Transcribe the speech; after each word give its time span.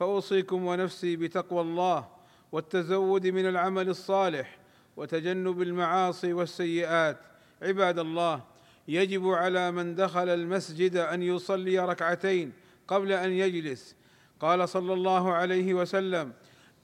فأوصيكم 0.00 0.66
ونفسي 0.66 1.16
بتقوى 1.16 1.60
الله 1.60 2.08
والتزود 2.52 3.26
من 3.26 3.48
العمل 3.48 3.88
الصالح 3.88 4.58
وتجنب 4.96 5.62
المعاصي 5.62 6.32
والسيئات. 6.32 7.16
عباد 7.62 7.98
الله 7.98 8.42
يجب 8.88 9.28
على 9.28 9.70
من 9.70 9.94
دخل 9.94 10.28
المسجد 10.28 10.96
أن 10.96 11.22
يصلي 11.22 11.78
ركعتين 11.78 12.52
قبل 12.88 13.12
أن 13.12 13.30
يجلس. 13.30 13.94
قال 14.40 14.68
صلى 14.68 14.92
الله 14.92 15.32
عليه 15.32 15.74
وسلم 15.74 16.32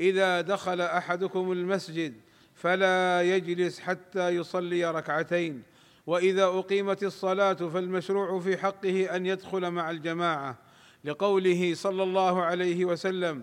إذا 0.01 0.41
دخل 0.41 0.81
أحدكم 0.81 1.53
المسجد 1.53 2.15
فلا 2.55 3.23
يجلس 3.23 3.81
حتى 3.81 4.29
يصلي 4.29 4.91
ركعتين 4.91 5.63
وإذا 6.07 6.45
أقيمت 6.45 7.03
الصلاة 7.03 7.53
فالمشروع 7.55 8.41
في 8.41 8.57
حقه 8.57 9.17
أن 9.17 9.27
يدخل 9.27 9.71
مع 9.71 9.91
الجماعة. 9.91 10.66
لقوله 11.07 11.75
صلى 11.75 12.03
الله 12.03 12.43
عليه 12.43 12.85
وسلم 12.85 13.43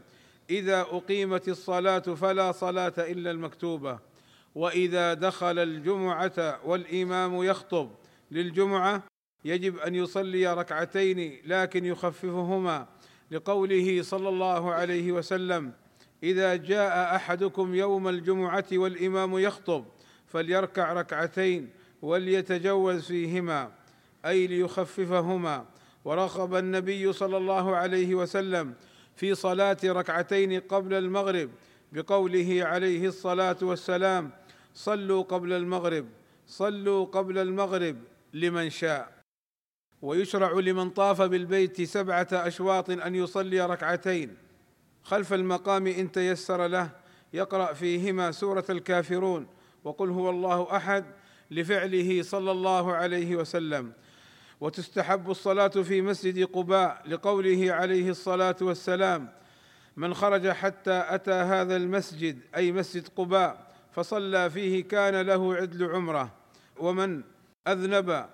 إذا 0.50 0.82
أقيمت 0.82 1.48
الصلاة 1.48 2.00
فلا 2.00 2.52
صلاة 2.52 2.94
إلا 2.98 3.32
المكتوبة 3.32 4.00
وإذا 4.56 5.14
دخل 5.14 5.60
الجمعة 5.60 6.60
والإمام 6.66 7.44
يخطب 7.44 7.90
للجمعة 8.32 9.04
يجب 9.46 9.78
أن 9.78 9.96
يصلي 9.96 10.54
ركعتين 10.54 11.42
لكن 11.46 11.86
يخففهما. 11.86 12.88
لقوله 13.32 14.02
صلى 14.02 14.30
الله 14.30 14.72
عليه 14.74 15.12
وسلم 15.12 15.72
إذا 16.24 16.56
جاء 16.56 17.16
أحدكم 17.16 17.76
يوم 17.76 18.08
الجمعة 18.08 18.66
والإمام 18.72 19.38
يخطب 19.38 19.86
فليركع 20.28 20.94
ركعتين 20.94 21.70
وليتجوز 22.02 23.06
فيهما 23.06 23.72
أي 24.26 24.48
ليخففهما. 24.48 25.66
ورغب 26.06 26.56
النبي 26.56 27.14
صلى 27.14 27.38
الله 27.38 27.76
عليه 27.76 28.16
وسلم 28.16 28.74
في 29.16 29.36
صلاة 29.36 29.78
ركعتين 29.86 30.60
قبل 30.60 30.94
المغرب 30.94 31.50
بقوله 31.92 32.60
عليه 32.64 33.08
الصلاة 33.08 33.58
والسلام 33.62 34.32
صلوا 34.74 35.24
قبل 35.24 35.54
المغرب 35.54 36.06
صلوا 36.48 37.06
قبل 37.06 37.38
المغرب 37.38 37.98
لمن 38.34 38.70
شاء. 38.70 39.14
ويشرع 40.02 40.52
لمن 40.52 40.90
طاف 40.90 41.22
بالبيت 41.22 41.82
سبعة 41.82 42.28
أشواط 42.32 42.90
أن 42.90 43.16
يصلي 43.16 43.62
ركعتين. 43.62 44.38
خلف 45.04 45.34
المقام 45.34 45.88
إن 45.88 46.12
تيسر 46.12 46.68
له 46.68 46.90
يقرأ 47.34 47.74
فيهما 47.74 48.32
سورة 48.32 48.66
الكافرون 48.70 49.48
وقل 49.84 50.10
هو 50.10 50.30
الله 50.30 50.76
أحد 50.76 51.06
لفعله 51.52 52.24
صلى 52.24 52.52
الله 52.52 52.94
عليه 52.94 53.36
وسلم. 53.36 53.94
وتستحب 54.64 55.32
الصلاة 55.32 55.68
في 55.68 56.02
مسجد 56.02 56.44
قباء 56.44 57.02
لقوله 57.08 57.74
عليه 57.74 58.10
الصلاة 58.10 58.56
والسلام 58.62 59.30
من 59.98 60.14
خرج 60.14 60.48
حتى 60.48 61.04
أتى 61.08 61.32
هذا 61.32 61.76
المسجد 61.76 62.40
أي 62.56 62.72
مسجد 62.72 63.08
قباء 63.16 63.68
فصلى 63.92 64.50
فيه 64.50 64.84
كان 64.84 65.22
له 65.22 65.56
عدل 65.56 65.92
عمرة 65.92 66.32
ومن 66.80 67.22
أذنب 67.68 68.26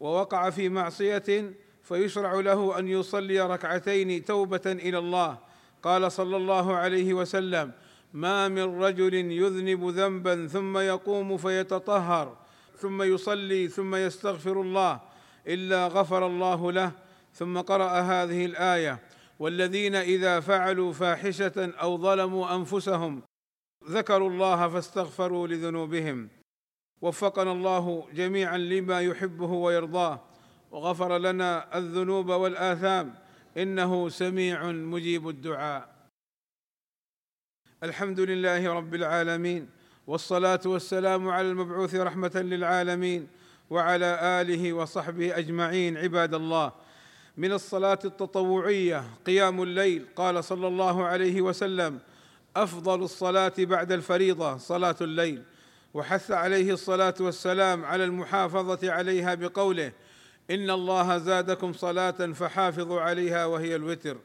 ووقع 0.00 0.50
في 0.50 0.68
معصية 0.68 1.52
فيشرع 1.82 2.34
له 2.34 2.78
أن 2.78 2.88
يصلي 2.88 3.40
ركعتين 3.40 4.24
توبة 4.24 4.62
إلى 4.66 4.98
الله. 4.98 5.38
قال 5.82 6.12
صلى 6.12 6.36
الله 6.36 6.74
عليه 6.74 7.14
وسلم 7.14 7.72
ما 8.12 8.48
من 8.48 8.82
رجل 8.82 9.14
يذنب 9.14 9.88
ذنبا 9.88 10.46
ثم 10.46 10.78
يقوم 10.78 11.36
فيتطهر 11.36 12.36
ثم 12.76 13.02
يصلي 13.02 13.68
ثم 13.68 13.94
يستغفر 13.94 14.60
الله 14.60 15.13
إلا 15.46 15.86
غفر 15.86 16.26
الله 16.26 16.72
له 16.72 16.92
ثم 17.32 17.60
قرأ 17.60 18.00
هذه 18.00 18.44
الآية 18.46 18.98
والذين 19.38 19.94
إذا 19.94 20.40
فعلوا 20.40 20.92
فاحشة 20.92 21.72
أو 21.80 21.98
ظلموا 21.98 22.54
أنفسهم 22.54 23.22
ذكروا 23.90 24.30
الله 24.30 24.68
فاستغفروا 24.68 25.48
لذنوبهم. 25.48 26.28
وفقنا 27.00 27.52
الله 27.52 28.08
جميعا 28.12 28.58
لما 28.58 29.00
يحبه 29.00 29.50
ويرضاه. 29.52 30.20
وغفر 30.70 31.18
لنا 31.18 31.78
الذنوب 31.78 32.28
والآثام 32.28 33.14
إنه 33.56 34.08
سميع 34.08 34.72
مجيب 34.72 35.28
الدعاء. 35.28 35.94
الحمد 37.82 38.20
لله 38.20 38.72
رب 38.72 38.94
العالمين 38.94 39.70
والصلاة 40.06 40.60
والسلام 40.66 41.28
على 41.28 41.50
المبعوث 41.50 41.94
رحمة 41.94 42.32
للعالمين 42.34 43.28
وعلى 43.70 44.18
آله 44.22 44.72
وصحبه 44.72 45.38
أجمعين 45.38 45.96
عباد 45.96 46.34
الله. 46.34 46.72
من 47.36 47.52
الصلاة 47.52 47.98
التطوعية 48.04 49.04
قيام 49.26 49.62
الليل 49.62 50.06
قال 50.16 50.44
صلى 50.44 50.66
الله 50.66 51.04
عليه 51.04 51.40
وسلم 51.42 51.98
أفضل 52.56 53.02
الصلاة 53.02 53.52
بعد 53.58 53.92
الفريضة 53.92 54.56
صلاة 54.56 54.96
الليل. 55.00 55.42
وحث 55.94 56.30
عليه 56.30 56.72
الصلاة 56.72 57.14
والسلام 57.20 57.84
على 57.84 58.04
المحافظة 58.04 58.92
عليها 58.92 59.34
بقوله 59.34 59.92
إن 60.50 60.70
الله 60.70 61.18
زادكم 61.18 61.72
صلاة 61.72 62.10
فحافظوا 62.10 63.00
عليها 63.00 63.46
وهي 63.46 63.76
الوتر. 63.76 64.16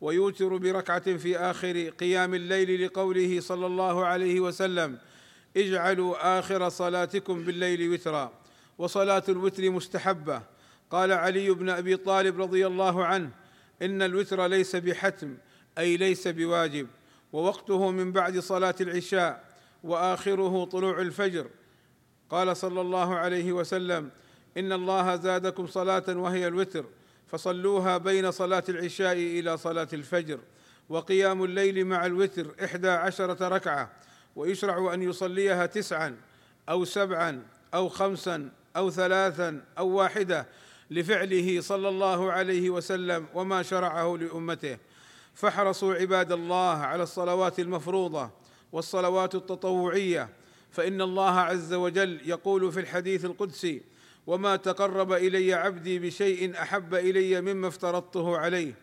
ويوتر 0.00 0.56
بركعة 0.56 1.16
في 1.16 1.38
آخر 1.38 1.88
قيام 1.88 2.34
الليل 2.34 2.86
لقوله 2.86 3.40
صلى 3.40 3.66
الله 3.66 4.04
عليه 4.06 4.40
وسلم 4.40 4.98
اجعلوا 5.56 6.38
آخر 6.38 6.68
صلاتكم 6.68 7.44
بالليل 7.44 7.92
وترا. 7.92 8.32
وصلاة 8.78 9.22
الوتر 9.28 9.70
مستحبة. 9.70 10.42
قال 10.90 11.12
علي 11.12 11.50
بن 11.50 11.68
أبي 11.68 11.96
طالب 11.96 12.40
رضي 12.42 12.66
الله 12.66 13.04
عنه 13.04 13.30
إن 13.82 14.02
الوتر 14.02 14.46
ليس 14.46 14.76
بحتم 14.76 15.36
أي 15.78 15.96
ليس 15.96 16.28
بواجب 16.28 16.86
ووقته 17.32 17.90
من 17.90 18.12
بعد 18.12 18.38
صلاة 18.38 18.74
العشاء 18.80 19.44
وآخره 19.82 20.64
طلوع 20.64 21.00
الفجر. 21.00 21.46
قال 22.30 22.56
صلى 22.56 22.80
الله 22.80 23.14
عليه 23.14 23.52
وسلم 23.52 24.10
إن 24.56 24.72
الله 24.72 25.16
زادكم 25.16 25.66
صلاة 25.66 26.04
وهي 26.08 26.46
الوتر 26.46 26.84
فصلوها 27.26 27.98
بين 27.98 28.30
صلاة 28.30 28.64
العشاء 28.68 29.12
إلى 29.12 29.56
صلاة 29.56 29.88
الفجر 29.92 30.38
وقيام 30.88 31.44
الليل 31.44 31.84
مع 31.84 32.06
الوتر 32.06 32.54
إحدى 32.64 32.88
عشرة 32.88 33.48
ركعة 33.48 33.92
ويشرع 34.36 34.94
أن 34.94 35.02
يصليها 35.02 35.66
تسعا 35.66 36.16
أو 36.68 36.84
سبعا 36.84 37.42
أو 37.74 37.88
خمسا 37.88 38.50
أو 38.76 38.90
ثلاثا 38.90 39.64
أو 39.78 39.88
واحدة 39.88 40.46
لفعله 40.90 41.60
صلى 41.60 41.88
الله 41.88 42.32
عليه 42.32 42.70
وسلم 42.70 43.26
وما 43.34 43.62
شرعه 43.62 44.16
لأمته. 44.16 44.78
فاحرصوا 45.34 45.94
عباد 45.94 46.32
الله 46.32 46.76
على 46.76 47.02
الصلوات 47.02 47.60
المفروضة 47.60 48.30
والصلوات 48.72 49.34
التطوعية 49.34 50.28
فإن 50.70 51.00
الله 51.00 51.40
عز 51.40 51.74
وجل 51.74 52.20
يقول 52.24 52.72
في 52.72 52.80
الحديث 52.80 53.24
القدسي 53.24 53.82
وما 54.26 54.56
تقرب 54.56 55.12
إلي 55.12 55.54
عبدي 55.54 55.98
بشيء 55.98 56.62
أحب 56.62 56.94
إلي 56.94 57.40
مما 57.40 57.68
افترضته 57.68 58.36
عليه 58.38 58.74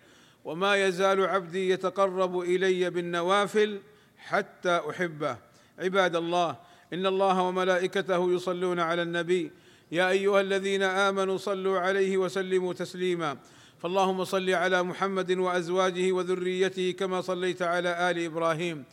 وما 0.45 0.75
يزال 0.75 1.25
عبدي 1.25 1.69
يتقرب 1.69 2.39
إلي 2.39 2.89
بالنوافل 2.89 3.81
حتى 4.17 4.81
أحبه 4.89 5.37
عباد 5.79 6.15
الله 6.15 6.57
إن 6.93 7.05
الله 7.05 7.41
وملائكته 7.41 8.33
يصلون 8.33 8.79
على 8.79 9.01
النبي 9.01 9.51
يا 9.93 10.09
أيها 10.09 10.41
الذين 10.41 10.83
آمنوا 10.83 11.37
صلوا 11.37 11.79
عليه 11.79 12.17
وسلموا 12.17 12.73
تسليما. 12.73 13.37
فاللهم 13.77 14.23
صل 14.23 14.49
على 14.49 14.83
محمد 14.83 15.31
وأزواجه 15.31 16.11
وذريته 16.11 16.91
كما 16.91 17.21
صليت 17.21 17.61
على 17.61 18.11
آل 18.11 18.25
إبراهيم. 18.25 18.83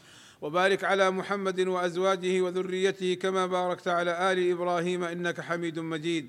وبارك 0.40 0.84
على 0.84 1.10
محمد 1.10 1.60
وأزواجه 1.60 2.40
وذريته 2.40 3.14
كما 3.14 3.46
باركت 3.46 3.88
على 3.88 4.32
آل 4.32 4.50
إبراهيم 4.50 5.04
إنك 5.04 5.40
حميد 5.40 5.78
مجيد. 5.78 6.28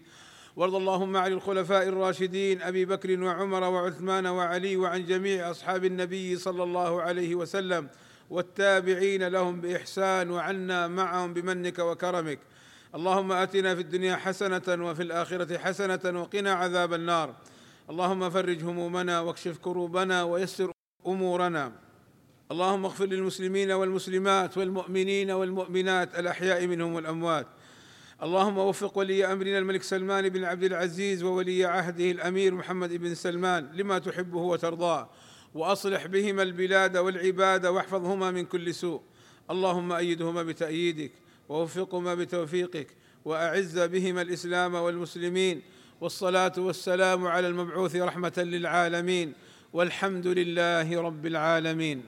وارض 0.55 0.75
اللهم 0.75 1.17
عن 1.17 1.31
الخلفاء 1.31 1.87
الراشدين 1.87 2.61
أبي 2.61 2.85
بكر 2.85 3.23
وعمر 3.23 3.63
وعثمان 3.63 4.27
وعلي 4.27 4.75
وعن 4.77 5.05
جميع 5.05 5.51
أصحاب 5.51 5.85
النبي 5.85 6.35
صلى 6.35 6.63
الله 6.63 7.01
عليه 7.01 7.35
وسلم. 7.35 7.87
والتابعين 8.29 9.27
لهم 9.27 9.61
بإحسان 9.61 10.31
وعنا 10.31 10.87
معهم 10.87 11.33
بمنك 11.33 11.79
وكرمك. 11.79 12.39
اللهم 12.95 13.31
آتنا 13.31 13.75
في 13.75 13.81
الدنيا 13.81 14.15
حسنة 14.15 14.61
وفي 14.67 15.03
الآخرة 15.03 15.57
حسنة 15.57 16.21
وقنا 16.21 16.53
عذاب 16.53 16.93
النار. 16.93 17.35
اللهم 17.89 18.29
فرج 18.29 18.63
همومنا 18.63 19.19
واكشف 19.19 19.57
كروبنا 19.57 20.23
ويسر 20.23 20.71
أمورنا. 21.07 21.71
اللهم 22.51 22.85
اغفر 22.85 23.05
للمسلمين 23.05 23.71
والمسلمات 23.71 24.57
والمؤمنين 24.57 25.31
والمؤمنات 25.31 26.19
الأحياء 26.19 26.67
منهم 26.67 26.93
والأموات. 26.93 27.47
اللهم 28.23 28.57
وفق 28.57 28.97
ولي 28.97 29.25
أمرنا 29.25 29.57
الملك 29.57 29.83
سلمان 29.83 30.29
بن 30.29 30.43
عبد 30.43 30.63
العزيز 30.63 31.23
وولي 31.23 31.65
عهده 31.65 32.11
الأمير 32.11 32.53
محمد 32.53 32.93
بن 32.93 33.15
سلمان 33.15 33.69
لما 33.73 33.99
تحبه 33.99 34.39
وترضاه. 34.39 35.09
وأصلح 35.53 36.05
بهما 36.05 36.43
البلاد 36.43 36.97
والعباد 36.97 37.65
واحفظهما 37.65 38.31
من 38.31 38.45
كل 38.45 38.73
سوء. 38.73 39.01
اللهم 39.51 39.91
أيدهما 39.91 40.43
بتأييدك. 40.43 41.11
ووفقهما 41.51 42.15
بتوفيقك 42.15 42.87
وأعز 43.25 43.79
بهما 43.79 44.21
الإسلام 44.21 44.73
والمسلمين 44.75 45.61
والصلاة 46.01 46.53
والسلام 46.57 47.27
على 47.27 47.47
المبعوث 47.47 47.95
رحمة 47.95 48.33
للعالمين 48.37 49.33
والحمد 49.73 50.27
لله 50.27 51.01
رب 51.01 51.25
العالمين 51.25 52.03